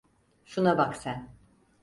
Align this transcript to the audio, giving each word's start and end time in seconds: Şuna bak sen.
Şuna 0.45 0.77
bak 0.77 0.95
sen. 0.97 1.29